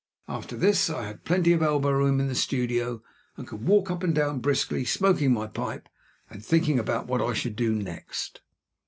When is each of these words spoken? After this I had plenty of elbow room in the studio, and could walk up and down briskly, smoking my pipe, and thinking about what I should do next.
After 0.27 0.57
this 0.57 0.89
I 0.89 1.05
had 1.05 1.25
plenty 1.25 1.53
of 1.53 1.61
elbow 1.61 1.91
room 1.91 2.19
in 2.19 2.27
the 2.27 2.33
studio, 2.33 3.03
and 3.37 3.45
could 3.47 3.61
walk 3.67 3.91
up 3.91 4.01
and 4.01 4.15
down 4.15 4.39
briskly, 4.39 4.83
smoking 4.83 5.31
my 5.31 5.45
pipe, 5.45 5.87
and 6.27 6.43
thinking 6.43 6.79
about 6.79 7.05
what 7.05 7.21
I 7.21 7.33
should 7.33 7.55
do 7.55 7.75
next. 7.75 8.41